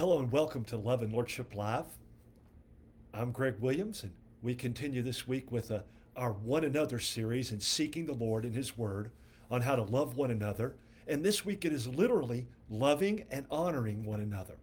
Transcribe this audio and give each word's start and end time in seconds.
Hello 0.00 0.18
and 0.18 0.32
welcome 0.32 0.64
to 0.64 0.78
Love 0.78 1.02
and 1.02 1.12
Lordship 1.12 1.54
Live. 1.54 1.84
I'm 3.12 3.32
Greg 3.32 3.56
Williams, 3.60 4.02
and 4.02 4.12
we 4.40 4.54
continue 4.54 5.02
this 5.02 5.28
week 5.28 5.52
with 5.52 5.70
uh 5.70 5.80
our 6.16 6.32
One 6.32 6.64
Another 6.64 6.98
series 6.98 7.50
and 7.50 7.62
seeking 7.62 8.06
the 8.06 8.14
Lord 8.14 8.46
in 8.46 8.54
His 8.54 8.78
Word 8.78 9.10
on 9.50 9.60
how 9.60 9.76
to 9.76 9.82
love 9.82 10.16
one 10.16 10.30
another. 10.30 10.74
And 11.06 11.22
this 11.22 11.44
week 11.44 11.66
it 11.66 11.74
is 11.74 11.86
literally 11.86 12.46
loving 12.70 13.26
and 13.30 13.44
honoring 13.50 14.02
one 14.02 14.20
another. 14.20 14.54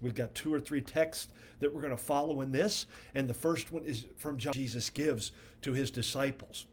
We've 0.00 0.14
got 0.14 0.34
two 0.34 0.54
or 0.54 0.60
three 0.60 0.80
texts 0.80 1.28
that 1.60 1.74
we're 1.74 1.82
going 1.82 1.90
to 1.90 2.02
follow 2.02 2.40
in 2.40 2.50
this, 2.50 2.86
and 3.14 3.28
the 3.28 3.34
first 3.34 3.70
one 3.72 3.84
is 3.84 4.06
from 4.16 4.38
John 4.38 4.54
Jesus 4.54 4.88
gives 4.88 5.30
to 5.60 5.74
his 5.74 5.90
disciples. 5.90 6.64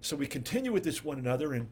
So 0.00 0.14
we 0.14 0.28
continue 0.28 0.70
with 0.70 0.84
this 0.84 1.02
one 1.02 1.18
another, 1.18 1.54
and 1.54 1.66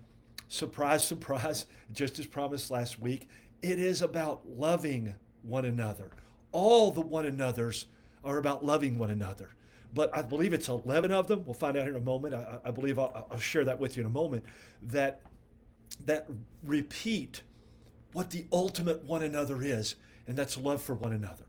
surprise, 0.49 1.05
surprise, 1.07 1.67
just 1.93 2.19
as 2.19 2.27
promised 2.27 2.73
last 2.73 2.99
week, 2.99 3.29
it 3.63 3.79
is 3.79 4.03
about 4.03 4.41
loving 4.49 5.15
one 5.43 5.65
another. 5.65 6.11
All 6.53 6.91
the 6.91 7.01
one 7.01 7.27
another's 7.27 7.87
are 8.25 8.39
about 8.39 8.65
loving 8.65 8.99
one 8.99 9.11
another. 9.11 9.51
But 9.95 10.17
I 10.17 10.23
believe 10.23 10.53
it's 10.53 10.69
11 10.69 11.11
of 11.13 11.27
them. 11.27 11.45
We'll 11.45 11.55
find 11.55 11.77
out 11.77 11.89
in 11.89 11.97
a 11.97 12.01
moment. 12.01 12.35
I, 12.35 12.59
I 12.65 12.71
believe 12.71 12.99
I'll, 12.99 13.27
I'll 13.31 13.39
share 13.39 13.65
that 13.65 13.79
with 13.79 13.97
you 13.97 14.03
in 14.03 14.07
a 14.07 14.11
moment. 14.11 14.45
That 14.83 15.21
that 16.07 16.27
repeat 16.65 17.43
what 18.13 18.31
the 18.31 18.47
ultimate 18.53 19.05
one 19.05 19.23
another 19.23 19.63
is, 19.63 19.97
and 20.27 20.37
that's 20.37 20.57
love 20.57 20.83
for 20.83 20.95
one 20.95 21.13
another. 21.13 21.45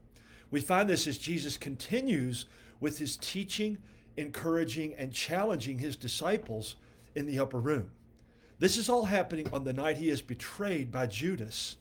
We 0.52 0.62
find 0.62 0.90
this 0.90 1.08
as 1.08 1.18
Jesus 1.18 1.58
continues 1.58 2.46
with 2.80 3.00
his 3.00 3.18
teaching, 3.18 3.78
encouraging, 4.18 4.94
and 4.98 5.14
challenging 5.14 5.80
his 5.80 5.96
disciples 5.96 6.76
in 7.16 7.26
the 7.26 7.40
upper 7.40 7.60
room. 7.60 7.92
This 8.60 8.78
is 8.78 8.90
all 8.90 9.06
happening 9.06 9.50
on 9.52 9.64
the 9.64 9.74
night 9.74 9.98
he 9.98 10.10
is 10.10 10.22
betrayed 10.22 10.92
by 10.92 11.08
Judas, 11.08 11.78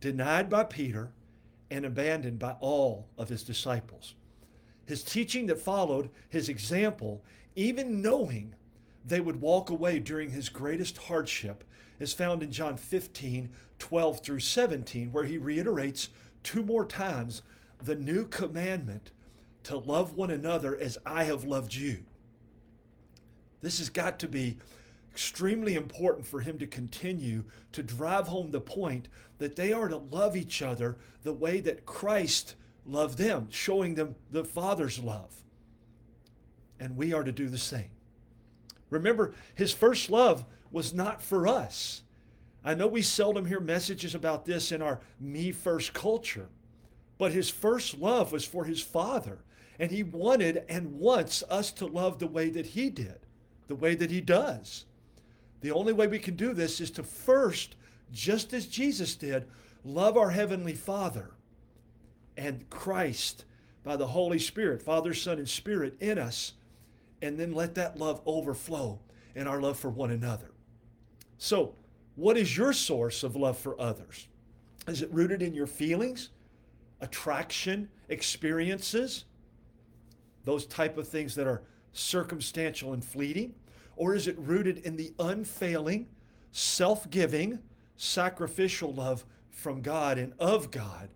denied 0.00 0.50
by 0.50 0.64
Peter, 0.64 1.12
and 1.70 1.84
abandoned 1.84 2.38
by 2.38 2.56
all 2.60 3.06
of 3.16 3.28
his 3.28 3.42
disciples. 3.42 4.14
His 4.86 5.02
teaching 5.02 5.46
that 5.46 5.60
followed, 5.60 6.10
his 6.28 6.48
example, 6.48 7.22
even 7.54 8.02
knowing 8.02 8.54
they 9.04 9.20
would 9.20 9.40
walk 9.40 9.70
away 9.70 9.98
during 9.98 10.30
his 10.30 10.48
greatest 10.48 10.98
hardship, 10.98 11.64
is 11.98 12.12
found 12.12 12.42
in 12.42 12.50
John 12.50 12.76
15, 12.76 13.50
12 13.78 14.20
through 14.20 14.40
17, 14.40 15.12
where 15.12 15.24
he 15.24 15.38
reiterates 15.38 16.08
two 16.42 16.62
more 16.62 16.84
times 16.84 17.42
the 17.82 17.94
new 17.94 18.26
commandment 18.26 19.10
to 19.64 19.76
love 19.76 20.16
one 20.16 20.30
another 20.30 20.76
as 20.76 20.98
I 21.04 21.24
have 21.24 21.44
loved 21.44 21.74
you. 21.74 21.98
This 23.60 23.78
has 23.78 23.90
got 23.90 24.18
to 24.20 24.28
be 24.28 24.56
extremely 25.20 25.74
important 25.74 26.26
for 26.26 26.40
him 26.40 26.58
to 26.58 26.66
continue 26.66 27.44
to 27.72 27.82
drive 27.82 28.26
home 28.26 28.50
the 28.50 28.60
point 28.60 29.06
that 29.36 29.54
they 29.54 29.70
are 29.70 29.86
to 29.86 29.98
love 29.98 30.34
each 30.34 30.62
other 30.62 30.96
the 31.24 31.32
way 31.32 31.60
that 31.60 31.84
Christ 31.84 32.54
loved 32.86 33.18
them, 33.18 33.46
showing 33.50 33.94
them 33.94 34.14
the 34.30 34.44
Father's 34.44 34.98
love. 34.98 35.30
And 36.78 36.96
we 36.96 37.12
are 37.12 37.22
to 37.22 37.32
do 37.32 37.50
the 37.50 37.58
same. 37.58 37.90
Remember, 38.88 39.34
his 39.54 39.72
first 39.72 40.08
love 40.08 40.46
was 40.72 40.94
not 40.94 41.20
for 41.20 41.46
us. 41.46 42.00
I 42.64 42.72
know 42.72 42.86
we 42.86 43.02
seldom 43.02 43.44
hear 43.44 43.60
messages 43.60 44.14
about 44.14 44.46
this 44.46 44.72
in 44.72 44.80
our 44.80 45.00
me 45.20 45.52
first 45.52 45.92
culture, 45.92 46.48
but 47.18 47.32
his 47.32 47.50
first 47.50 47.98
love 47.98 48.32
was 48.32 48.46
for 48.46 48.64
his 48.64 48.80
Father. 48.80 49.40
And 49.78 49.90
he 49.90 50.02
wanted 50.02 50.64
and 50.66 50.98
wants 50.98 51.44
us 51.50 51.72
to 51.72 51.84
love 51.84 52.20
the 52.20 52.26
way 52.26 52.48
that 52.48 52.66
he 52.66 52.88
did, 52.88 53.18
the 53.68 53.74
way 53.74 53.94
that 53.94 54.10
he 54.10 54.22
does. 54.22 54.86
The 55.60 55.72
only 55.72 55.92
way 55.92 56.06
we 56.06 56.18
can 56.18 56.36
do 56.36 56.52
this 56.54 56.80
is 56.80 56.90
to 56.92 57.02
first, 57.02 57.76
just 58.12 58.52
as 58.52 58.66
Jesus 58.66 59.14
did, 59.14 59.46
love 59.84 60.16
our 60.16 60.30
Heavenly 60.30 60.74
Father 60.74 61.30
and 62.36 62.68
Christ 62.70 63.44
by 63.84 63.96
the 63.96 64.08
Holy 64.08 64.38
Spirit, 64.38 64.82
Father, 64.82 65.14
Son, 65.14 65.38
and 65.38 65.48
Spirit 65.48 65.96
in 66.00 66.18
us, 66.18 66.54
and 67.22 67.38
then 67.38 67.52
let 67.52 67.74
that 67.74 67.98
love 67.98 68.20
overflow 68.26 68.98
in 69.34 69.46
our 69.46 69.60
love 69.60 69.78
for 69.78 69.90
one 69.90 70.10
another. 70.10 70.50
So, 71.38 71.74
what 72.16 72.36
is 72.36 72.56
your 72.56 72.72
source 72.72 73.22
of 73.22 73.36
love 73.36 73.56
for 73.56 73.80
others? 73.80 74.28
Is 74.86 75.02
it 75.02 75.12
rooted 75.12 75.42
in 75.42 75.54
your 75.54 75.66
feelings, 75.66 76.30
attraction, 77.00 77.88
experiences, 78.08 79.24
those 80.44 80.66
type 80.66 80.98
of 80.98 81.08
things 81.08 81.34
that 81.36 81.46
are 81.46 81.62
circumstantial 81.92 82.92
and 82.92 83.04
fleeting? 83.04 83.54
Or 84.00 84.14
is 84.14 84.26
it 84.26 84.38
rooted 84.38 84.78
in 84.78 84.96
the 84.96 85.12
unfailing, 85.18 86.06
self 86.52 87.10
giving, 87.10 87.58
sacrificial 87.98 88.94
love 88.94 89.26
from 89.50 89.82
God 89.82 90.16
and 90.16 90.32
of 90.38 90.70
God 90.70 91.10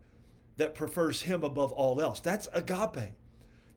that 0.58 0.74
prefers 0.74 1.22
Him 1.22 1.44
above 1.44 1.72
all 1.72 1.98
else? 2.02 2.20
That's 2.20 2.46
agape. 2.52 3.14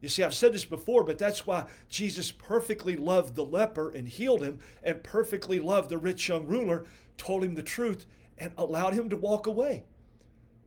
You 0.02 0.10
see, 0.10 0.24
I've 0.24 0.34
said 0.34 0.54
this 0.54 0.66
before, 0.66 1.06
but 1.06 1.18
that's 1.18 1.48
why 1.48 1.68
Jesus 1.88 2.34
perfectly 2.34 2.98
loved 2.98 3.36
the 3.36 3.46
leper 3.46 3.92
and 3.92 4.10
healed 4.10 4.44
him, 4.44 4.60
and 4.84 5.02
perfectly 5.02 5.62
loved 5.62 5.90
the 5.90 5.98
rich 5.98 6.28
young 6.28 6.46
ruler, 6.46 6.84
told 7.18 7.46
him 7.46 7.56
the 7.56 7.64
truth, 7.64 8.06
and 8.38 8.52
allowed 8.58 8.94
him 8.94 9.10
to 9.10 9.16
walk 9.16 9.48
away. 9.48 9.86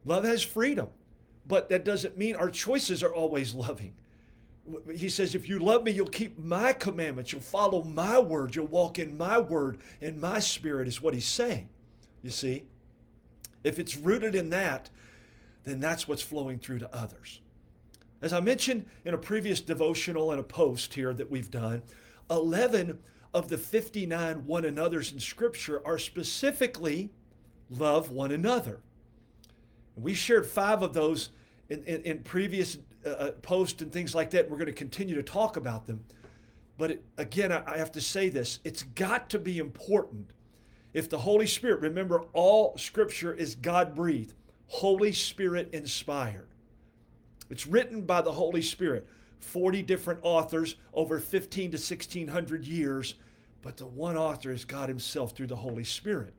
Love 0.06 0.24
has 0.24 0.42
freedom, 0.42 0.88
but 1.46 1.68
that 1.68 1.84
doesn't 1.84 2.16
mean 2.16 2.36
our 2.36 2.50
choices 2.50 3.02
are 3.02 3.14
always 3.14 3.54
loving. 3.66 3.92
He 4.94 5.08
says, 5.08 5.34
If 5.34 5.48
you 5.48 5.58
love 5.58 5.84
me, 5.84 5.92
you'll 5.92 6.06
keep 6.06 6.38
my 6.38 6.72
commandments, 6.72 7.32
you'll 7.32 7.40
follow 7.40 7.82
my 7.82 8.18
word, 8.18 8.54
you'll 8.54 8.66
walk 8.66 8.98
in 8.98 9.16
my 9.16 9.38
word, 9.38 9.78
in 10.00 10.20
my 10.20 10.38
spirit, 10.38 10.88
is 10.88 11.02
what 11.02 11.14
he's 11.14 11.26
saying. 11.26 11.68
You 12.22 12.30
see? 12.30 12.64
If 13.64 13.78
it's 13.78 13.96
rooted 13.96 14.34
in 14.34 14.50
that, 14.50 14.90
then 15.64 15.80
that's 15.80 16.08
what's 16.08 16.22
flowing 16.22 16.58
through 16.58 16.78
to 16.80 16.94
others. 16.94 17.40
As 18.22 18.32
I 18.32 18.40
mentioned 18.40 18.86
in 19.04 19.14
a 19.14 19.18
previous 19.18 19.60
devotional 19.60 20.30
and 20.30 20.40
a 20.40 20.44
post 20.44 20.94
here 20.94 21.14
that 21.14 21.30
we've 21.30 21.50
done, 21.50 21.82
11 22.30 22.98
of 23.32 23.48
the 23.48 23.58
59 23.58 24.46
one 24.46 24.64
another's 24.64 25.12
in 25.12 25.20
Scripture 25.20 25.80
are 25.86 25.98
specifically 25.98 27.10
love 27.70 28.10
one 28.10 28.32
another. 28.32 28.80
We 29.96 30.14
shared 30.14 30.46
five 30.46 30.82
of 30.82 30.92
those 30.92 31.30
in, 31.68 31.82
in, 31.84 32.02
in 32.02 32.18
previous 32.20 32.78
uh, 33.04 33.08
uh 33.08 33.30
posts 33.32 33.82
and 33.82 33.92
things 33.92 34.14
like 34.14 34.30
that. 34.30 34.50
We're 34.50 34.56
going 34.56 34.66
to 34.66 34.72
continue 34.72 35.14
to 35.14 35.22
talk 35.22 35.56
about 35.56 35.86
them. 35.86 36.04
But 36.78 36.92
it, 36.92 37.04
again, 37.18 37.52
I, 37.52 37.62
I 37.66 37.78
have 37.78 37.92
to 37.92 38.00
say 38.00 38.28
this 38.28 38.58
it's 38.64 38.82
got 38.82 39.30
to 39.30 39.38
be 39.38 39.58
important. 39.58 40.30
If 40.92 41.08
the 41.08 41.18
Holy 41.18 41.46
Spirit, 41.46 41.80
remember, 41.80 42.22
all 42.32 42.76
Scripture 42.76 43.32
is 43.32 43.54
God 43.54 43.94
breathed, 43.94 44.34
Holy 44.66 45.12
Spirit 45.12 45.70
inspired. 45.72 46.48
It's 47.48 47.66
written 47.66 48.02
by 48.02 48.22
the 48.22 48.32
Holy 48.32 48.62
Spirit. 48.62 49.06
40 49.40 49.82
different 49.82 50.20
authors 50.22 50.76
over 50.92 51.18
15 51.18 51.72
to 51.72 51.76
1600 51.76 52.64
years, 52.64 53.14
but 53.62 53.76
the 53.76 53.86
one 53.86 54.16
author 54.16 54.52
is 54.52 54.64
God 54.64 54.88
Himself 54.88 55.32
through 55.32 55.48
the 55.48 55.56
Holy 55.56 55.84
Spirit. 55.84 56.34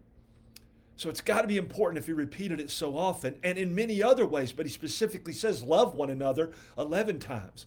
So 0.98 1.10
it's 1.10 1.22
got 1.22 1.42
to 1.42 1.48
be 1.48 1.58
important 1.58 1.98
if 1.98 2.06
He 2.06 2.14
repeated 2.14 2.60
it 2.60 2.70
so 2.70 2.98
often 2.98 3.36
and 3.44 3.58
in 3.58 3.74
many 3.74 4.04
other 4.04 4.26
ways, 4.26 4.52
but 4.52 4.66
He 4.66 4.72
specifically 4.72 5.34
says, 5.34 5.64
love 5.64 5.96
one 5.96 6.10
another 6.10 6.52
11 6.78 7.20
times. 7.20 7.66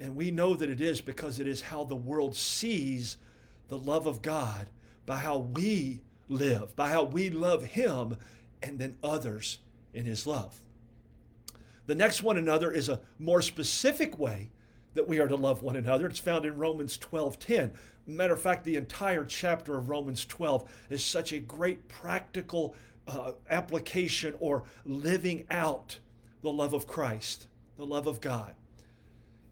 And 0.00 0.14
we 0.14 0.30
know 0.30 0.54
that 0.54 0.70
it 0.70 0.80
is 0.80 1.00
because 1.00 1.40
it 1.40 1.48
is 1.48 1.62
how 1.62 1.84
the 1.84 1.96
world 1.96 2.36
sees 2.36 3.16
the 3.68 3.78
love 3.78 4.06
of 4.06 4.22
God 4.22 4.68
by 5.06 5.16
how 5.16 5.38
we 5.38 6.00
live, 6.28 6.76
by 6.76 6.90
how 6.90 7.04
we 7.04 7.30
love 7.30 7.64
Him 7.64 8.16
and 8.62 8.78
then 8.78 8.96
others 9.02 9.58
in 9.94 10.04
His 10.04 10.26
love. 10.26 10.60
The 11.86 11.94
next 11.94 12.22
one 12.22 12.36
another 12.36 12.70
is 12.70 12.88
a 12.88 13.00
more 13.18 13.40
specific 13.40 14.18
way 14.18 14.50
that 14.98 15.06
we 15.06 15.20
are 15.20 15.28
to 15.28 15.36
love 15.36 15.62
one 15.62 15.76
another. 15.76 16.08
It's 16.08 16.18
found 16.18 16.44
in 16.44 16.58
Romans 16.58 16.98
12:10. 16.98 17.70
Matter 18.08 18.34
of 18.34 18.42
fact, 18.42 18.64
the 18.64 18.74
entire 18.74 19.24
chapter 19.24 19.78
of 19.78 19.88
Romans 19.88 20.24
12 20.24 20.68
is 20.90 21.04
such 21.04 21.32
a 21.32 21.38
great 21.38 21.86
practical 21.86 22.74
uh, 23.06 23.32
application 23.48 24.34
or 24.40 24.64
living 24.84 25.46
out 25.50 26.00
the 26.42 26.50
love 26.50 26.72
of 26.72 26.88
Christ, 26.88 27.46
the 27.76 27.86
love 27.86 28.08
of 28.08 28.20
God. 28.20 28.54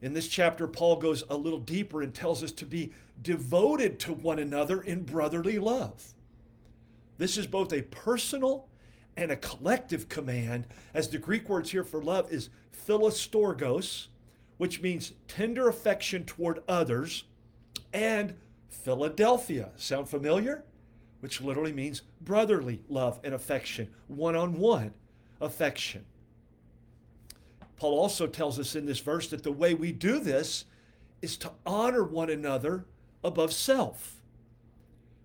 In 0.03 0.15
this 0.15 0.27
chapter, 0.27 0.67
Paul 0.67 0.97
goes 0.97 1.23
a 1.31 1.37
little 1.37 1.61
deeper 1.61 2.03
and 2.03 2.13
tells 2.13 2.43
us 2.43 2.53
to 2.53 2.67
be 2.67 2.93
devoted 3.23 4.01
to 4.01 4.13
one 4.13 4.41
another 4.41 4.83
in 4.83 5.05
brotherly 5.05 5.61
love. 5.61 6.13
This 7.19 7.39
is 7.39 7.47
both 7.47 7.73
a 7.73 7.83
personal 7.83 8.67
and 9.17 9.31
a 9.31 9.37
collective 9.37 10.09
command, 10.09 10.67
as 10.93 11.09
the 11.09 11.19
Greek 11.19 11.49
words 11.49 11.71
here 11.71 11.85
for 11.85 12.03
love 12.03 12.33
is 12.33 12.51
philostorgos, 12.73 14.09
which 14.59 14.81
means 14.81 15.13
tender 15.29 15.69
affection 15.69 16.25
toward 16.25 16.63
others, 16.69 17.25
and 17.93 18.35
Philadelphia. 18.69 19.71
Sound 19.77 20.09
familiar? 20.09 20.65
Which 21.21 21.41
literally 21.41 21.73
means 21.73 22.03
brotherly 22.21 22.83
love 22.89 23.21
and 23.25 23.35
affection, 23.35 23.89
one 24.07 24.37
on 24.37 24.59
one 24.59 24.95
affection. 25.41 26.05
Paul 27.77 27.99
also 27.99 28.27
tells 28.27 28.59
us 28.59 28.75
in 28.75 28.87
this 28.87 29.01
verse 29.01 29.29
that 29.29 29.43
the 29.43 29.53
way 29.53 29.75
we 29.75 29.93
do 29.93 30.19
this 30.19 30.65
is 31.21 31.37
to 31.39 31.51
honor 31.67 32.05
one 32.05 32.31
another 32.31 32.87
above 33.23 33.53
self. 33.53 34.17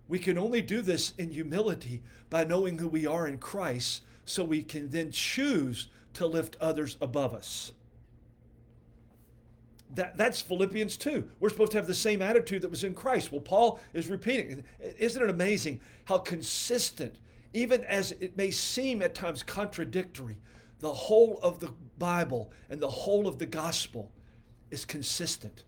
We 0.08 0.18
can 0.18 0.36
only 0.36 0.60
do 0.60 0.82
this 0.82 1.14
in 1.16 1.30
humility 1.30 2.02
by 2.28 2.44
knowing 2.44 2.78
who 2.78 2.88
we 2.88 3.06
are 3.06 3.26
in 3.26 3.38
Christ 3.38 4.02
so 4.24 4.44
we 4.44 4.62
can 4.62 4.90
then 4.90 5.10
choose 5.10 5.88
to 6.14 6.26
lift 6.26 6.56
others 6.60 6.96
above 7.00 7.34
us. 7.34 7.72
That, 9.94 10.16
that's 10.16 10.40
Philippians 10.40 10.96
2. 10.96 11.28
We're 11.38 11.50
supposed 11.50 11.72
to 11.72 11.78
have 11.78 11.86
the 11.86 11.94
same 11.94 12.22
attitude 12.22 12.62
that 12.62 12.70
was 12.70 12.84
in 12.84 12.94
Christ. 12.94 13.30
Well, 13.30 13.42
Paul 13.42 13.80
is 13.92 14.08
repeating. 14.08 14.64
Isn't 14.98 15.22
it 15.22 15.28
amazing 15.28 15.80
how 16.06 16.18
consistent, 16.18 17.16
even 17.52 17.84
as 17.84 18.12
it 18.12 18.36
may 18.36 18.50
seem 18.50 19.02
at 19.02 19.14
times 19.14 19.42
contradictory, 19.42 20.38
the 20.80 20.92
whole 20.92 21.38
of 21.42 21.60
the 21.60 21.72
Bible 21.98 22.50
and 22.70 22.80
the 22.80 22.88
whole 22.88 23.28
of 23.28 23.38
the 23.38 23.46
gospel 23.46 24.10
is 24.70 24.86
consistent? 24.86 25.64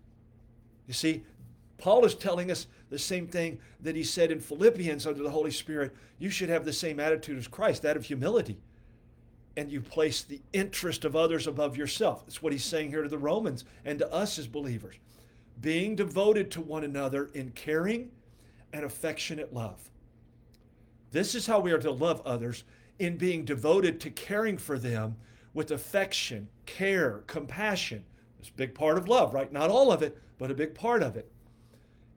You 0.87 0.93
see, 0.93 1.23
Paul 1.77 2.03
is 2.05 2.15
telling 2.15 2.49
us 2.49 2.65
the 2.89 2.97
same 2.97 3.27
thing 3.27 3.59
that 3.81 3.95
he 3.95 4.03
said 4.03 4.31
in 4.31 4.39
Philippians 4.39 5.05
under 5.05 5.21
the 5.21 5.29
Holy 5.29 5.51
Spirit. 5.51 5.95
You 6.17 6.31
should 6.31 6.49
have 6.49 6.65
the 6.65 6.73
same 6.73 6.99
attitude 6.99 7.37
as 7.37 7.47
Christ, 7.47 7.83
that 7.83 7.97
of 7.97 8.05
humility 8.05 8.57
and 9.57 9.71
you 9.71 9.81
place 9.81 10.21
the 10.21 10.41
interest 10.53 11.05
of 11.05 11.15
others 11.15 11.47
above 11.47 11.77
yourself. 11.77 12.25
That's 12.25 12.41
what 12.41 12.53
he's 12.53 12.63
saying 12.63 12.89
here 12.89 13.03
to 13.03 13.09
the 13.09 13.17
Romans 13.17 13.63
and 13.85 13.99
to 13.99 14.11
us 14.11 14.37
as 14.37 14.47
believers. 14.47 14.95
Being 15.61 15.95
devoted 15.95 16.51
to 16.51 16.61
one 16.61 16.83
another 16.83 17.29
in 17.33 17.51
caring 17.51 18.11
and 18.73 18.83
affectionate 18.83 19.53
love. 19.53 19.89
This 21.11 21.35
is 21.35 21.47
how 21.47 21.61
we 21.61 21.71
are 21.71 21.79
to 21.79 21.91
love 21.91 22.21
others 22.25 22.65
in 22.99 23.17
being 23.17 23.45
devoted 23.45 24.01
to 24.01 24.09
caring 24.09 24.57
for 24.57 24.77
them 24.77 25.15
with 25.53 25.71
affection, 25.71 26.49
care, 26.65 27.23
compassion. 27.27 28.03
It's 28.39 28.49
a 28.49 28.53
big 28.53 28.75
part 28.75 28.97
of 28.97 29.07
love, 29.07 29.33
right? 29.33 29.51
Not 29.51 29.69
all 29.69 29.91
of 29.91 30.01
it, 30.01 30.17
but 30.37 30.51
a 30.51 30.55
big 30.55 30.75
part 30.75 31.01
of 31.01 31.15
it. 31.15 31.31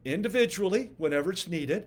Individually, 0.05 0.91
whenever 0.97 1.31
it's 1.31 1.47
needed, 1.47 1.87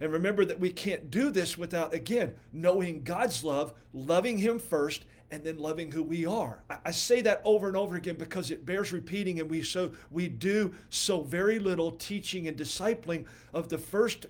and 0.00 0.12
remember 0.12 0.44
that 0.44 0.58
we 0.58 0.70
can't 0.70 1.10
do 1.10 1.30
this 1.30 1.58
without, 1.58 1.92
again, 1.92 2.34
knowing 2.52 3.02
God's 3.02 3.44
love, 3.44 3.74
loving 3.92 4.38
Him 4.38 4.58
first, 4.58 5.04
and 5.30 5.44
then 5.44 5.58
loving 5.58 5.92
who 5.92 6.02
we 6.02 6.26
are. 6.26 6.62
I, 6.84 6.90
say 6.90 7.20
that 7.22 7.40
over 7.44 7.68
and 7.68 7.76
over 7.76 7.96
again 7.96 8.16
because 8.16 8.50
it 8.50 8.66
bears 8.66 8.92
repeating, 8.92 9.38
and 9.38 9.48
we 9.48 9.62
so 9.62 9.92
we 10.10 10.28
do 10.28 10.74
so 10.88 11.20
very 11.20 11.58
little 11.58 11.92
teaching 11.92 12.48
and 12.48 12.56
discipling 12.56 13.26
of 13.52 13.68
the 13.68 13.78
first 13.78 14.26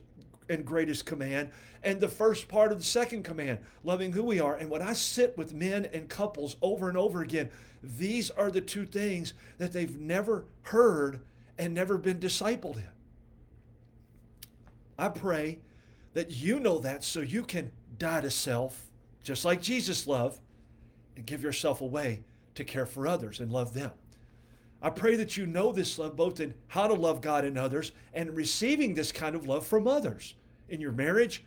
and 0.48 0.64
greatest 0.64 1.06
command 1.06 1.50
and 1.82 2.00
the 2.00 2.08
first 2.08 2.48
part 2.48 2.72
of 2.72 2.78
the 2.78 2.84
second 2.84 3.22
command, 3.22 3.58
loving 3.84 4.12
who 4.12 4.22
we 4.22 4.40
are. 4.40 4.56
And 4.56 4.68
when 4.68 4.82
I 4.82 4.92
sit 4.92 5.38
with 5.38 5.54
men 5.54 5.86
and 5.94 6.08
couples 6.08 6.56
over 6.60 6.88
and 6.88 6.98
over 6.98 7.22
again, 7.22 7.48
these 7.82 8.30
are 8.30 8.50
the 8.50 8.60
two 8.60 8.84
things 8.84 9.32
that 9.56 9.72
they've 9.72 9.98
never 9.98 10.44
heard 10.62 11.20
and 11.56 11.72
never 11.72 11.96
been 11.96 12.18
discipled 12.18 12.76
in. 12.76 12.88
I 15.00 15.08
pray 15.08 15.58
that 16.12 16.30
you 16.30 16.60
know 16.60 16.78
that 16.78 17.02
so 17.02 17.20
you 17.20 17.42
can 17.42 17.70
die 17.98 18.20
to 18.20 18.30
self, 18.30 18.90
just 19.22 19.44
like 19.44 19.62
Jesus 19.62 20.06
loved, 20.06 20.40
and 21.16 21.24
give 21.24 21.42
yourself 21.42 21.80
away 21.80 22.22
to 22.54 22.64
care 22.64 22.86
for 22.86 23.06
others 23.06 23.40
and 23.40 23.50
love 23.50 23.72
them. 23.72 23.92
I 24.82 24.90
pray 24.90 25.16
that 25.16 25.36
you 25.36 25.46
know 25.46 25.72
this 25.72 25.98
love 25.98 26.16
both 26.16 26.40
in 26.40 26.54
how 26.68 26.86
to 26.86 26.94
love 26.94 27.20
God 27.20 27.44
and 27.44 27.58
others 27.58 27.92
and 28.12 28.36
receiving 28.36 28.94
this 28.94 29.12
kind 29.12 29.34
of 29.34 29.46
love 29.46 29.66
from 29.66 29.86
others 29.86 30.34
in 30.68 30.80
your 30.80 30.92
marriage, 30.92 31.44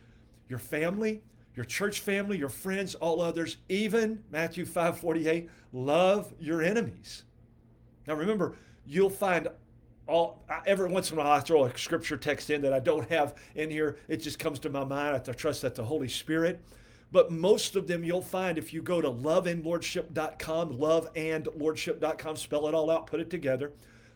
your 0.48 0.58
family, 0.58 1.22
your 1.54 1.64
church 1.64 2.00
family, 2.00 2.36
your 2.36 2.48
friends, 2.48 2.94
all 2.96 3.20
others, 3.20 3.58
even 3.68 4.22
Matthew 4.30 4.64
5:48, 4.64 5.48
love 5.72 6.32
your 6.40 6.62
enemies. 6.62 7.24
Now 8.06 8.14
remember, 8.14 8.56
you'll 8.84 9.10
find 9.10 9.48
all 10.06 10.44
every 10.66 10.88
once 10.88 11.10
in 11.10 11.18
a 11.18 11.20
while 11.20 11.32
I 11.32 11.40
throw 11.40 11.64
a 11.64 11.78
scripture 11.78 12.16
text 12.16 12.50
in 12.50 12.62
that 12.62 12.72
I 12.72 12.80
don't 12.80 13.08
have 13.10 13.34
in 13.54 13.70
here. 13.70 13.98
It 14.08 14.18
just 14.18 14.38
comes 14.38 14.58
to 14.60 14.70
my 14.70 14.84
mind. 14.84 15.16
I 15.16 15.32
trust 15.32 15.62
that 15.62 15.74
the 15.74 15.84
Holy 15.84 16.08
Spirit. 16.08 16.60
But 17.12 17.30
most 17.30 17.76
of 17.76 17.86
them 17.86 18.02
you'll 18.02 18.22
find 18.22 18.58
if 18.58 18.74
you 18.74 18.82
go 18.82 19.00
to 19.00 19.08
loveandlordship.com, 19.08 20.78
loveandlordship.com, 20.78 22.36
spell 22.36 22.66
it 22.66 22.74
all 22.74 22.90
out, 22.90 23.06
put 23.06 23.20
it 23.20 23.30
together, 23.30 23.72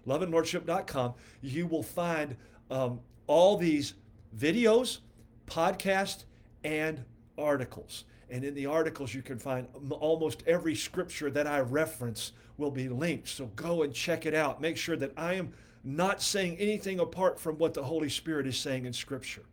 loveandlordship.com, 0.07 1.15
you 1.41 1.67
will 1.69 1.85
find 1.85 2.37
um, 2.73 2.99
all 3.29 3.57
these 3.57 3.95
videos, 4.37 4.99
podcasts, 5.47 6.25
and 6.65 7.05
articles. 7.39 8.05
And 8.31 8.45
in 8.45 8.55
the 8.55 8.67
articles, 8.67 9.15
you 9.15 9.23
can 9.23 9.39
find 9.39 9.69
almost 9.91 10.43
every 10.47 10.75
scripture 10.75 11.31
that 11.31 11.47
I 11.47 11.61
reference 11.61 12.33
will 12.57 12.71
be 12.71 12.89
linked. 12.89 13.29
So 13.29 13.47
go 13.55 13.85
and 13.85 13.95
check 13.95 14.27
it 14.27 14.35
out. 14.35 14.61
Make 14.61 14.77
sure 14.77 14.97
that 14.97 15.13
I 15.17 15.35
am 15.35 15.53
not 15.85 16.21
saying 16.23 16.57
anything 16.59 16.99
apart 16.99 17.39
from 17.39 17.59
what 17.59 17.75
the 17.75 17.85
Holy 17.85 18.09
Spirit 18.09 18.47
is 18.47 18.59
saying 18.59 18.85
in 18.85 18.93
Scripture. 18.93 19.45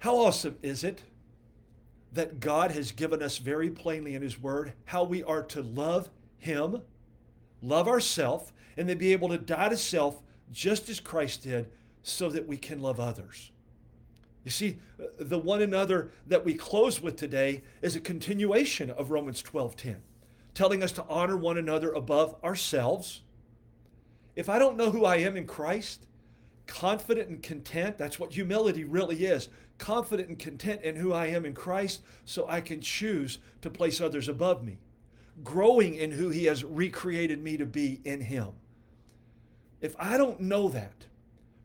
How 0.00 0.16
awesome 0.16 0.56
is 0.62 0.84
it 0.84 1.02
that 2.12 2.40
God 2.40 2.70
has 2.70 2.92
given 2.92 3.22
us 3.22 3.38
very 3.38 3.70
plainly 3.70 4.14
in 4.14 4.22
His 4.22 4.40
Word 4.40 4.72
how 4.86 5.04
we 5.04 5.22
are 5.22 5.42
to 5.44 5.62
love 5.62 6.10
Him, 6.38 6.82
love 7.62 7.88
ourselves, 7.88 8.52
and 8.76 8.88
then 8.88 8.98
be 8.98 9.12
able 9.12 9.28
to 9.30 9.38
die 9.38 9.68
to 9.68 9.76
self 9.76 10.22
just 10.52 10.88
as 10.88 11.00
Christ 11.00 11.42
did 11.42 11.68
so 12.02 12.28
that 12.30 12.46
we 12.46 12.56
can 12.56 12.80
love 12.80 13.00
others. 13.00 13.50
You 14.44 14.50
see, 14.50 14.78
the 15.18 15.38
one 15.38 15.60
another 15.60 16.12
that 16.28 16.44
we 16.44 16.54
close 16.54 17.02
with 17.02 17.16
today 17.16 17.62
is 17.82 17.96
a 17.96 18.00
continuation 18.00 18.90
of 18.90 19.10
Romans 19.10 19.42
12:10, 19.42 19.96
telling 20.54 20.84
us 20.84 20.92
to 20.92 21.04
honor 21.08 21.36
one 21.36 21.58
another 21.58 21.92
above 21.92 22.36
ourselves 22.44 23.22
if 24.36 24.48
I 24.48 24.58
don't 24.58 24.76
know 24.76 24.90
who 24.90 25.04
I 25.04 25.16
am 25.16 25.36
in 25.36 25.46
Christ, 25.46 26.06
confident 26.66 27.28
and 27.28 27.42
content, 27.42 27.96
that's 27.98 28.18
what 28.18 28.32
humility 28.32 28.84
really 28.84 29.24
is. 29.24 29.48
Confident 29.78 30.28
and 30.28 30.38
content 30.38 30.82
in 30.82 30.96
who 30.96 31.12
I 31.12 31.26
am 31.26 31.44
in 31.44 31.54
Christ, 31.54 32.02
so 32.24 32.46
I 32.48 32.60
can 32.60 32.80
choose 32.80 33.38
to 33.62 33.70
place 33.70 34.00
others 34.00 34.28
above 34.28 34.62
me. 34.62 34.78
Growing 35.42 35.94
in 35.96 36.10
who 36.10 36.28
He 36.28 36.44
has 36.44 36.64
recreated 36.64 37.42
me 37.42 37.56
to 37.56 37.66
be 37.66 38.00
in 38.04 38.20
Him. 38.20 38.48
If 39.80 39.94
I 39.98 40.16
don't 40.16 40.40
know 40.40 40.68
that, 40.68 41.06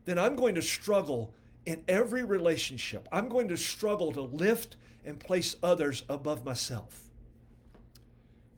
then 0.04 0.18
I'm 0.18 0.36
going 0.36 0.54
to 0.56 0.62
struggle 0.62 1.34
in 1.64 1.82
every 1.88 2.24
relationship. 2.24 3.08
I'm 3.12 3.28
going 3.28 3.48
to 3.48 3.56
struggle 3.56 4.12
to 4.12 4.22
lift 4.22 4.76
and 5.04 5.18
place 5.18 5.56
others 5.62 6.02
above 6.08 6.44
myself. 6.44 7.00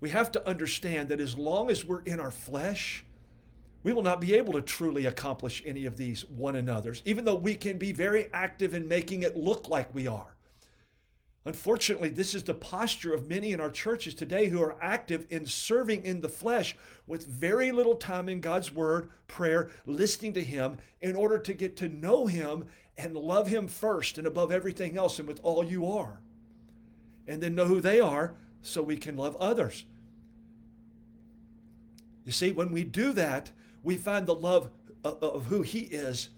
We 0.01 0.11
have 0.11 0.33
to 0.33 0.49
understand 0.49 1.09
that 1.09 1.21
as 1.21 1.37
long 1.37 1.71
as 1.71 1.85
we're 1.85 2.03
in 2.03 2.21
our 2.21 2.31
flesh, 2.31 3.05
we 3.85 3.93
will 3.93 4.03
not 4.03 4.21
be 4.21 4.35
able 4.35 4.55
to 4.55 4.63
truly 4.63 5.07
accomplish 5.07 5.63
any 5.65 5.85
of 5.85 5.97
these 5.97 6.25
one 6.31 6.57
another's, 6.57 7.03
even 7.05 7.25
though 7.25 7.35
we 7.35 7.55
can 7.55 7.79
be 7.79 7.93
very 7.93 8.29
active 8.33 8.75
in 8.75 8.89
making 8.89 9.23
it 9.23 9.37
look 9.37 9.69
like 9.69 9.95
we 9.95 10.09
are. 10.09 10.35
Unfortunately, 11.45 12.09
this 12.09 12.35
is 12.35 12.43
the 12.43 12.55
posture 12.55 13.13
of 13.13 13.29
many 13.29 13.53
in 13.53 13.61
our 13.61 13.71
churches 13.71 14.15
today 14.15 14.49
who 14.49 14.63
are 14.63 14.77
active 14.81 15.27
in 15.29 15.45
serving 15.45 16.03
in 16.07 16.23
the 16.23 16.29
flesh 16.29 16.75
with 17.07 17.27
very 17.27 17.71
little 17.71 17.97
time 17.97 18.31
in 18.31 18.41
God's 18.41 18.73
word, 18.73 19.11
prayer, 19.29 19.71
listening 19.85 20.33
to 20.33 20.43
Him 20.43 20.79
in 21.03 21.15
order 21.15 21.39
to 21.39 21.53
get 21.53 21.77
to 21.77 21.89
know 21.91 22.27
Him 22.27 22.65
and 22.97 23.15
love 23.15 23.49
Him 23.49 23.69
first 23.69 24.17
and 24.17 24.27
above 24.27 24.51
everything 24.51 24.97
else 24.97 25.19
and 25.19 25.29
with 25.29 25.41
all 25.43 25.63
you 25.63 25.87
are. 25.87 26.19
And 27.29 27.43
then 27.43 27.55
know 27.55 27.67
who 27.67 27.83
they 27.83 28.01
are 28.01 28.35
so 28.63 28.81
we 28.81 28.97
can 28.97 29.19
love 29.19 29.37
others. 29.37 29.85
You 32.25 32.33
see, 32.33 32.53
when 32.53 32.73
we 32.73 32.85
do 32.85 33.13
that, 33.13 33.51
we 33.85 33.97
find 33.97 34.27
the 34.27 34.35
love 34.35 34.71
uh, 35.05 35.13
uh, 35.23 35.29
of 35.29 35.47
who 35.47 35.63
He 35.63 35.81
is 35.81 36.31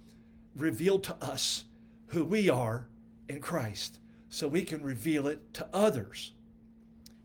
revealed 0.57 1.05
to 1.05 1.17
us, 1.23 1.65
who 2.09 2.25
we 2.25 2.50
are 2.50 2.88
in 3.29 3.41
Christ, 3.41 3.99
so 4.29 4.49
we 4.49 4.62
can 4.62 4.83
reveal 4.83 5.29
it 5.29 5.55
to 5.55 5.67
others. 5.73 6.33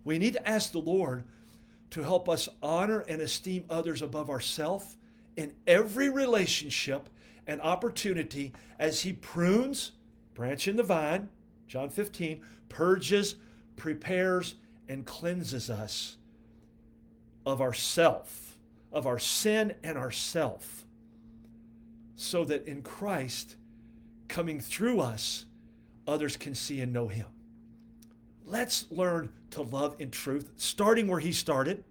We 0.04 0.20
need 0.20 0.34
to 0.34 0.48
ask 0.48 0.72
the 0.72 0.80
Lord 0.80 1.24
to 1.90 2.04
help 2.04 2.30
us 2.30 2.48
honor 2.62 3.00
and 3.02 3.22
esteem 3.22 3.66
others 3.70 4.02
above 4.02 4.30
ourselves 4.30 4.96
in 5.36 5.54
every 5.68 6.10
relationship 6.10 7.10
and 7.48 7.60
opportunity 7.62 8.54
as 8.80 9.02
He 9.02 9.14
prunes, 9.14 9.92
branch 10.36 10.68
in 10.68 10.78
the 10.78 10.84
vine, 10.84 11.30
John 11.68 11.90
15, 11.90 12.42
purges, 12.70 13.36
prepares, 13.76 14.56
and 14.88 15.06
cleanses 15.06 15.70
us 15.70 16.18
of 17.46 17.62
ourself 17.62 18.51
of 18.92 19.08
our 19.08 19.20
sin 19.20 19.74
and 19.84 19.98
ourself, 19.98 20.86
so 22.16 22.44
that 22.46 22.68
in 22.68 22.82
Christ, 22.82 23.56
coming 24.28 24.60
through 24.60 25.00
us, 25.00 25.46
others 26.08 26.38
can 26.38 26.56
see 26.56 26.82
and 26.82 26.92
know 26.92 27.08
Him. 27.08 27.28
Let's 28.46 28.86
learn 28.92 29.32
to 29.52 29.62
love 29.62 29.96
in 30.00 30.12
truth, 30.12 30.52
starting 30.58 31.08
where 31.08 31.20
He 31.20 31.32
started, 31.32 31.84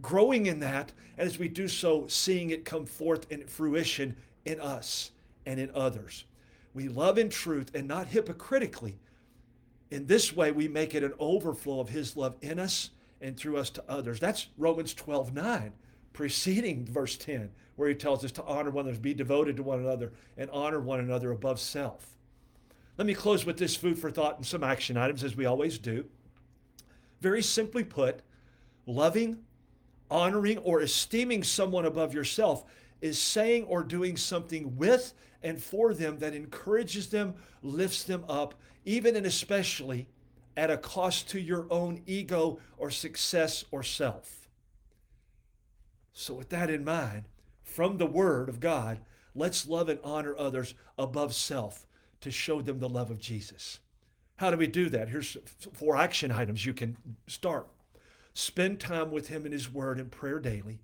growing 0.00 0.46
in 0.46 0.60
that, 0.60 0.92
and 1.16 1.26
as 1.26 1.38
we 1.38 1.48
do 1.48 1.68
so, 1.68 2.06
seeing 2.06 2.50
it 2.50 2.64
come 2.64 2.86
forth 2.86 3.30
in 3.30 3.46
fruition 3.46 4.16
in 4.44 4.60
us 4.60 5.10
and 5.46 5.58
in 5.58 5.70
others. 5.74 6.24
We 6.74 6.88
love 6.88 7.18
in 7.18 7.28
truth 7.28 7.70
and 7.74 7.86
not 7.86 8.08
hypocritically. 8.08 8.98
In 9.90 10.06
this 10.06 10.34
way, 10.34 10.52
we 10.52 10.68
make 10.68 10.94
it 10.94 11.04
an 11.04 11.12
overflow 11.18 11.80
of 11.80 11.90
His 11.90 12.16
love 12.16 12.36
in 12.40 12.58
us 12.58 12.90
and 13.20 13.36
through 13.36 13.58
us 13.58 13.70
to 13.70 13.84
others. 13.88 14.20
That's 14.20 14.48
Romans 14.58 14.94
12 14.94 15.34
9 15.34 15.72
preceding 16.12 16.86
verse 16.86 17.16
10, 17.16 17.50
where 17.76 17.88
he 17.88 17.94
tells 17.94 18.24
us 18.24 18.32
to 18.32 18.44
honor 18.44 18.70
one 18.70 18.86
another, 18.86 19.00
be 19.00 19.14
devoted 19.14 19.56
to 19.56 19.62
one 19.62 19.80
another, 19.80 20.12
and 20.36 20.50
honor 20.50 20.80
one 20.80 21.00
another 21.00 21.30
above 21.30 21.58
self. 21.60 22.06
Let 22.98 23.06
me 23.06 23.14
close 23.14 23.46
with 23.46 23.56
this 23.56 23.74
food 23.74 23.98
for 23.98 24.10
thought 24.10 24.36
and 24.36 24.46
some 24.46 24.62
action 24.62 24.96
items, 24.96 25.24
as 25.24 25.34
we 25.34 25.46
always 25.46 25.78
do. 25.78 26.04
Very 27.20 27.42
simply 27.42 27.84
put, 27.84 28.20
loving, 28.86 29.38
honoring, 30.10 30.58
or 30.58 30.80
esteeming 30.82 31.42
someone 31.42 31.86
above 31.86 32.12
yourself 32.12 32.64
is 33.00 33.18
saying 33.18 33.64
or 33.64 33.82
doing 33.82 34.16
something 34.16 34.76
with 34.76 35.14
and 35.42 35.60
for 35.60 35.92
them 35.94 36.18
that 36.18 36.34
encourages 36.34 37.08
them, 37.08 37.34
lifts 37.62 38.04
them 38.04 38.24
up, 38.28 38.54
even 38.84 39.16
and 39.16 39.26
especially 39.26 40.06
at 40.56 40.70
a 40.70 40.76
cost 40.76 41.28
to 41.30 41.40
your 41.40 41.66
own 41.70 42.02
ego 42.06 42.58
or 42.76 42.90
success 42.90 43.64
or 43.70 43.82
self. 43.82 44.41
So, 46.12 46.34
with 46.34 46.50
that 46.50 46.70
in 46.70 46.84
mind, 46.84 47.24
from 47.62 47.96
the 47.96 48.06
Word 48.06 48.48
of 48.48 48.60
God, 48.60 49.00
let's 49.34 49.66
love 49.66 49.88
and 49.88 49.98
honor 50.04 50.34
others 50.36 50.74
above 50.98 51.34
self 51.34 51.86
to 52.20 52.30
show 52.30 52.60
them 52.60 52.78
the 52.78 52.88
love 52.88 53.10
of 53.10 53.18
Jesus. 53.18 53.80
How 54.36 54.50
do 54.50 54.56
we 54.56 54.66
do 54.66 54.88
that? 54.90 55.08
Here's 55.08 55.36
four 55.72 55.96
action 55.96 56.30
items 56.30 56.66
you 56.66 56.74
can 56.74 56.96
start. 57.26 57.68
Spend 58.34 58.80
time 58.80 59.10
with 59.10 59.28
Him 59.28 59.46
in 59.46 59.52
His 59.52 59.72
Word 59.72 59.98
and 59.98 60.10
prayer 60.10 60.38
daily. 60.38 60.80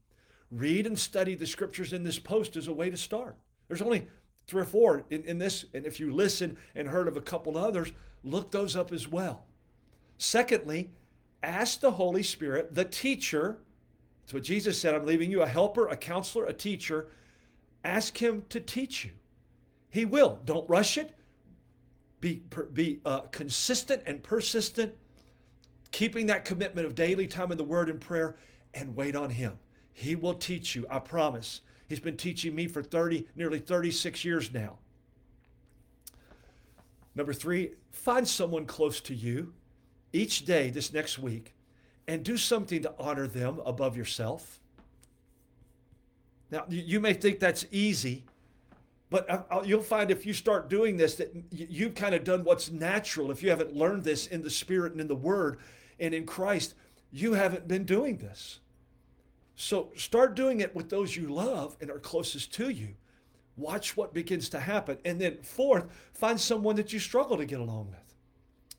Read 0.50 0.86
and 0.86 0.98
study 0.98 1.34
the 1.34 1.46
scriptures 1.46 1.92
in 1.92 2.04
this 2.04 2.18
post 2.18 2.56
as 2.56 2.68
a 2.68 2.72
way 2.72 2.90
to 2.90 2.96
start. 2.96 3.36
There's 3.68 3.82
only 3.82 4.06
three 4.46 4.62
or 4.62 4.66
four 4.66 5.04
in, 5.10 5.22
in 5.24 5.38
this, 5.38 5.66
and 5.74 5.84
if 5.84 6.00
you 6.00 6.12
listen 6.12 6.56
and 6.74 6.88
heard 6.88 7.06
of 7.06 7.16
a 7.16 7.22
couple 7.22 7.58
others, 7.58 7.92
look 8.24 8.50
those 8.50 8.76
up 8.76 8.92
as 8.92 9.06
well. 9.06 9.44
Secondly, 10.16 10.90
ask 11.42 11.80
the 11.80 11.92
Holy 11.92 12.22
Spirit, 12.22 12.74
the 12.74 12.84
teacher. 12.84 13.58
That's 14.28 14.34
what 14.34 14.42
Jesus 14.42 14.78
said. 14.78 14.94
I'm 14.94 15.06
leaving 15.06 15.30
you 15.30 15.40
a 15.40 15.46
helper, 15.46 15.88
a 15.88 15.96
counselor, 15.96 16.44
a 16.44 16.52
teacher. 16.52 17.08
Ask 17.82 18.18
him 18.18 18.42
to 18.50 18.60
teach 18.60 19.02
you. 19.06 19.12
He 19.88 20.04
will. 20.04 20.38
Don't 20.44 20.68
rush 20.68 20.98
it. 20.98 21.14
Be, 22.20 22.42
be 22.74 23.00
uh, 23.06 23.20
consistent 23.30 24.02
and 24.04 24.22
persistent, 24.22 24.92
keeping 25.92 26.26
that 26.26 26.44
commitment 26.44 26.86
of 26.86 26.94
daily 26.94 27.26
time 27.26 27.50
in 27.52 27.56
the 27.56 27.64
Word 27.64 27.88
and 27.88 27.98
prayer, 28.02 28.36
and 28.74 28.94
wait 28.94 29.16
on 29.16 29.30
Him. 29.30 29.58
He 29.94 30.14
will 30.14 30.34
teach 30.34 30.76
you, 30.76 30.84
I 30.90 30.98
promise. 30.98 31.62
He's 31.88 31.98
been 31.98 32.18
teaching 32.18 32.54
me 32.54 32.66
for 32.66 32.82
30, 32.82 33.26
nearly 33.34 33.60
36 33.60 34.26
years 34.26 34.52
now. 34.52 34.76
Number 37.14 37.32
three, 37.32 37.70
find 37.92 38.28
someone 38.28 38.66
close 38.66 39.00
to 39.00 39.14
you 39.14 39.54
each 40.12 40.44
day 40.44 40.68
this 40.68 40.92
next 40.92 41.18
week 41.18 41.54
and 42.08 42.24
do 42.24 42.38
something 42.38 42.82
to 42.82 42.94
honor 42.98 43.26
them 43.26 43.60
above 43.66 43.96
yourself. 43.96 44.60
Now, 46.50 46.64
you 46.68 46.98
may 46.98 47.12
think 47.12 47.38
that's 47.38 47.66
easy, 47.70 48.24
but 49.10 49.30
uh, 49.30 49.42
uh, 49.50 49.62
you'll 49.64 49.82
find 49.82 50.10
if 50.10 50.24
you 50.24 50.32
start 50.32 50.70
doing 50.70 50.96
this 50.96 51.16
that 51.16 51.30
you've 51.50 51.94
kind 51.94 52.14
of 52.14 52.24
done 52.24 52.42
what's 52.42 52.70
natural. 52.70 53.30
If 53.30 53.42
you 53.42 53.50
haven't 53.50 53.76
learned 53.76 54.04
this 54.04 54.26
in 54.26 54.42
the 54.42 54.50
Spirit 54.50 54.92
and 54.92 55.00
in 55.02 55.08
the 55.08 55.14
Word 55.14 55.58
and 56.00 56.14
in 56.14 56.24
Christ, 56.24 56.74
you 57.12 57.34
haven't 57.34 57.68
been 57.68 57.84
doing 57.84 58.16
this. 58.16 58.60
So 59.54 59.90
start 59.94 60.34
doing 60.34 60.60
it 60.60 60.74
with 60.74 60.88
those 60.88 61.14
you 61.14 61.28
love 61.28 61.76
and 61.82 61.90
are 61.90 61.98
closest 61.98 62.54
to 62.54 62.70
you. 62.70 62.94
Watch 63.58 63.96
what 63.96 64.14
begins 64.14 64.48
to 64.50 64.60
happen. 64.60 64.98
And 65.04 65.20
then, 65.20 65.38
fourth, 65.42 65.86
find 66.14 66.40
someone 66.40 66.76
that 66.76 66.92
you 66.92 66.98
struggle 67.00 67.36
to 67.36 67.44
get 67.44 67.60
along 67.60 67.88
with. 67.90 68.14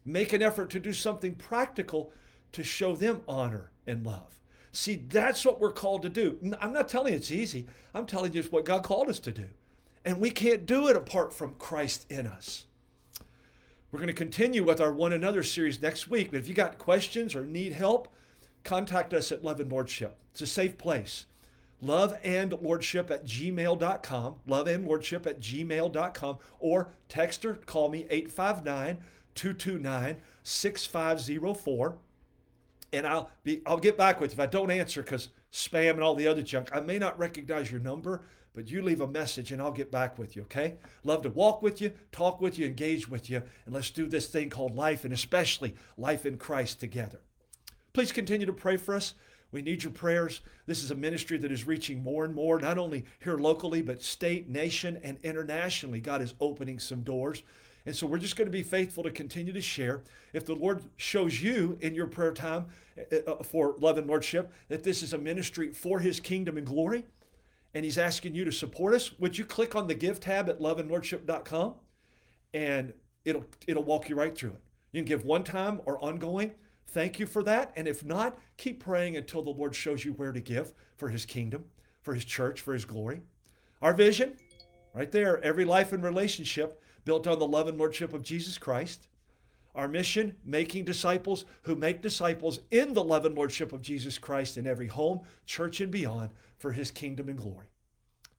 Make 0.05 0.33
an 0.33 0.41
effort 0.41 0.71
to 0.71 0.79
do 0.79 0.93
something 0.93 1.35
practical 1.35 2.11
to 2.53 2.63
show 2.63 2.95
them 2.95 3.21
honor 3.27 3.71
and 3.85 4.05
love. 4.05 4.39
See, 4.71 4.95
that's 4.95 5.45
what 5.45 5.59
we're 5.59 5.71
called 5.71 6.03
to 6.03 6.09
do. 6.09 6.37
I'm 6.61 6.73
not 6.73 6.89
telling 6.89 7.13
you 7.13 7.17
it's 7.17 7.31
easy. 7.31 7.67
I'm 7.93 8.05
telling 8.05 8.33
you 8.33 8.39
it's 8.39 8.51
what 8.51 8.65
God 8.65 8.83
called 8.83 9.09
us 9.09 9.19
to 9.19 9.31
do. 9.31 9.45
And 10.05 10.19
we 10.19 10.29
can't 10.29 10.65
do 10.65 10.87
it 10.87 10.95
apart 10.95 11.33
from 11.33 11.55
Christ 11.55 12.05
in 12.09 12.27
us. 12.27 12.65
We're 13.91 13.99
going 13.99 14.07
to 14.07 14.13
continue 14.13 14.63
with 14.63 14.79
our 14.79 14.93
One 14.93 15.13
Another 15.13 15.41
series 15.41 15.81
next 15.81 16.09
week. 16.09 16.31
But 16.31 16.39
if 16.39 16.47
you 16.47 16.53
got 16.53 16.77
questions 16.77 17.35
or 17.35 17.43
need 17.43 17.73
help, 17.73 18.07
contact 18.63 19.13
us 19.13 19.31
at 19.31 19.43
Love 19.43 19.59
and 19.59 19.71
Lordship. 19.71 20.17
It's 20.31 20.41
a 20.41 20.47
safe 20.47 20.77
place. 20.77 21.25
Love 21.81 22.15
and 22.23 22.53
Lordship 22.61 23.09
at 23.09 23.25
gmail.com. 23.25 24.35
Love 24.45 24.67
and 24.67 24.85
Lordship 24.85 25.25
at 25.25 25.39
gmail.com. 25.39 26.37
Or 26.59 26.93
text 27.07 27.45
or 27.45 27.55
call 27.55 27.89
me 27.89 28.05
859 28.09 28.99
229 29.33 30.17
6504 30.43 31.97
and 32.93 33.07
I'll 33.07 33.29
be 33.43 33.61
I'll 33.65 33.77
get 33.77 33.97
back 33.97 34.19
with 34.19 34.31
you 34.31 34.35
if 34.35 34.39
I 34.39 34.45
don't 34.45 34.71
answer 34.71 35.01
because 35.01 35.29
spam 35.51 35.91
and 35.91 36.03
all 36.03 36.15
the 36.15 36.27
other 36.27 36.41
junk. 36.41 36.69
I 36.73 36.79
may 36.79 36.99
not 36.99 37.17
recognize 37.17 37.71
your 37.71 37.79
number, 37.79 38.23
but 38.53 38.69
you 38.69 38.81
leave 38.81 39.01
a 39.01 39.07
message 39.07 39.51
and 39.51 39.61
I'll 39.61 39.71
get 39.71 39.91
back 39.91 40.17
with 40.17 40.35
you, 40.35 40.43
okay? 40.43 40.75
Love 41.03 41.21
to 41.23 41.29
walk 41.29 41.61
with 41.61 41.81
you, 41.81 41.91
talk 42.11 42.41
with 42.41 42.57
you, 42.59 42.65
engage 42.65 43.07
with 43.09 43.29
you, 43.29 43.41
and 43.65 43.73
let's 43.73 43.91
do 43.91 44.07
this 44.07 44.27
thing 44.27 44.49
called 44.49 44.75
life 44.75 45.05
and 45.05 45.13
especially 45.13 45.75
life 45.97 46.25
in 46.25 46.37
Christ 46.37 46.79
together. 46.79 47.19
Please 47.93 48.11
continue 48.11 48.45
to 48.45 48.53
pray 48.53 48.77
for 48.77 48.95
us. 48.95 49.13
We 49.51 49.61
need 49.63 49.83
your 49.83 49.91
prayers. 49.93 50.41
This 50.67 50.83
is 50.83 50.91
a 50.91 50.95
ministry 50.95 51.37
that 51.39 51.51
is 51.51 51.65
reaching 51.65 52.03
more 52.03 52.23
and 52.23 52.35
more, 52.35 52.59
not 52.59 52.77
only 52.77 53.05
here 53.19 53.37
locally, 53.37 53.81
but 53.81 54.03
state, 54.03 54.47
nation, 54.47 54.99
and 55.03 55.17
internationally. 55.23 55.99
God 55.99 56.21
is 56.21 56.35
opening 56.39 56.77
some 56.77 57.01
doors. 57.01 57.41
And 57.89 57.95
so 57.95 58.05
we're 58.05 58.19
just 58.19 58.35
going 58.35 58.45
to 58.45 58.51
be 58.51 58.61
faithful 58.61 59.01
to 59.01 59.09
continue 59.09 59.51
to 59.51 59.61
share. 59.61 60.03
If 60.31 60.45
the 60.45 60.53
Lord 60.53 60.83
shows 60.97 61.41
you 61.41 61.75
in 61.81 61.95
your 61.95 62.05
prayer 62.05 62.33
time 62.33 62.67
uh, 63.11 63.31
uh, 63.31 63.41
for 63.41 63.73
love 63.79 63.97
and 63.97 64.05
lordship 64.05 64.53
that 64.67 64.83
this 64.83 65.01
is 65.01 65.13
a 65.13 65.17
ministry 65.17 65.73
for 65.73 65.97
his 65.97 66.19
kingdom 66.19 66.55
and 66.55 66.67
glory, 66.67 67.07
and 67.73 67.83
he's 67.83 67.97
asking 67.97 68.35
you 68.35 68.45
to 68.45 68.51
support 68.51 68.93
us, 68.93 69.17
would 69.17 69.39
you 69.39 69.43
click 69.43 69.75
on 69.75 69.87
the 69.87 69.95
give 69.95 70.19
tab 70.19 70.49
at 70.49 70.59
loveandlordship.com 70.59 71.73
and 72.53 72.93
it'll 73.25 73.45
it'll 73.65 73.83
walk 73.83 74.07
you 74.07 74.15
right 74.15 74.37
through 74.37 74.51
it. 74.51 74.61
You 74.91 75.01
can 75.01 75.07
give 75.07 75.25
one 75.25 75.43
time 75.43 75.81
or 75.85 75.97
ongoing. 75.97 76.51
Thank 76.89 77.17
you 77.17 77.25
for 77.25 77.41
that. 77.41 77.73
And 77.75 77.87
if 77.87 78.05
not, 78.05 78.37
keep 78.57 78.83
praying 78.83 79.17
until 79.17 79.41
the 79.41 79.49
Lord 79.49 79.73
shows 79.73 80.05
you 80.05 80.13
where 80.13 80.31
to 80.31 80.39
give 80.39 80.73
for 80.95 81.09
his 81.09 81.25
kingdom, 81.25 81.65
for 82.03 82.13
his 82.13 82.23
church, 82.23 82.61
for 82.61 82.75
his 82.75 82.85
glory. 82.85 83.21
Our 83.81 83.95
vision, 83.95 84.35
right 84.93 85.11
there, 85.11 85.43
every 85.43 85.65
life 85.65 85.91
and 85.91 86.03
relationship 86.03 86.83
built 87.05 87.27
on 87.27 87.39
the 87.39 87.47
love 87.47 87.67
and 87.67 87.77
lordship 87.77 88.13
of 88.13 88.23
Jesus 88.23 88.57
Christ. 88.57 89.07
Our 89.75 89.87
mission, 89.87 90.35
making 90.43 90.85
disciples 90.85 91.45
who 91.61 91.75
make 91.75 92.01
disciples 92.01 92.59
in 92.71 92.93
the 92.93 93.03
love 93.03 93.25
and 93.25 93.35
lordship 93.35 93.71
of 93.71 93.81
Jesus 93.81 94.17
Christ 94.17 94.57
in 94.57 94.67
every 94.67 94.87
home, 94.87 95.21
church, 95.45 95.79
and 95.79 95.91
beyond 95.91 96.31
for 96.57 96.71
his 96.71 96.91
kingdom 96.91 97.29
and 97.29 97.37
glory. 97.37 97.67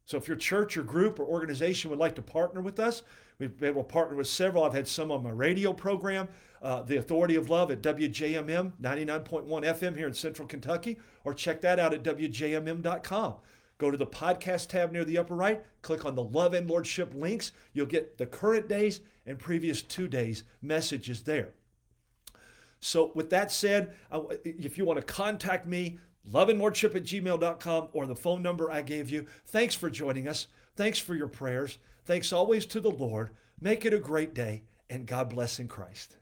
So 0.04 0.16
if 0.16 0.26
your 0.26 0.36
church 0.36 0.76
or 0.76 0.82
group 0.82 1.20
or 1.20 1.24
organization 1.24 1.88
would 1.90 2.00
like 2.00 2.16
to 2.16 2.22
partner 2.22 2.60
with 2.60 2.80
us, 2.80 3.02
we've 3.38 3.56
been 3.56 3.68
able 3.68 3.84
to 3.84 3.88
partner 3.88 4.16
with 4.16 4.26
several. 4.26 4.64
I've 4.64 4.74
had 4.74 4.88
some 4.88 5.12
on 5.12 5.22
my 5.22 5.30
radio 5.30 5.72
program, 5.72 6.28
uh, 6.60 6.82
The 6.82 6.96
Authority 6.96 7.36
of 7.36 7.48
Love 7.48 7.70
at 7.70 7.80
WJMM 7.80 8.72
99.1 8.82 9.46
FM 9.46 9.96
here 9.96 10.08
in 10.08 10.14
Central 10.14 10.48
Kentucky, 10.48 10.98
or 11.22 11.32
check 11.32 11.60
that 11.60 11.78
out 11.78 11.94
at 11.94 12.02
WJMM.com. 12.02 13.34
Go 13.80 13.90
to 13.90 13.96
the 13.96 14.06
podcast 14.06 14.68
tab 14.68 14.92
near 14.92 15.06
the 15.06 15.16
upper 15.16 15.34
right, 15.34 15.64
click 15.80 16.04
on 16.04 16.14
the 16.14 16.22
Love 16.22 16.52
and 16.52 16.68
Lordship 16.68 17.14
links. 17.14 17.52
You'll 17.72 17.86
get 17.86 18.18
the 18.18 18.26
current 18.26 18.68
days 18.68 19.00
and 19.24 19.38
previous 19.38 19.80
two 19.80 20.06
days 20.06 20.44
messages 20.60 21.22
there. 21.22 21.54
So, 22.80 23.10
with 23.14 23.30
that 23.30 23.50
said, 23.50 23.94
if 24.44 24.76
you 24.76 24.84
want 24.84 24.98
to 24.98 25.12
contact 25.12 25.66
me, 25.66 25.98
loveandlordship 26.30 26.94
at 26.94 27.04
gmail.com 27.04 27.88
or 27.94 28.06
the 28.06 28.14
phone 28.14 28.42
number 28.42 28.70
I 28.70 28.82
gave 28.82 29.08
you. 29.08 29.24
Thanks 29.46 29.74
for 29.74 29.88
joining 29.88 30.28
us. 30.28 30.48
Thanks 30.76 30.98
for 30.98 31.14
your 31.14 31.28
prayers. 31.28 31.78
Thanks 32.04 32.34
always 32.34 32.66
to 32.66 32.80
the 32.80 32.90
Lord. 32.90 33.30
Make 33.62 33.86
it 33.86 33.94
a 33.94 33.98
great 33.98 34.34
day, 34.34 34.64
and 34.90 35.06
God 35.06 35.30
bless 35.30 35.58
in 35.58 35.68
Christ. 35.68 36.16